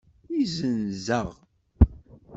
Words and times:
Izzenz-aɣ. 0.41 1.27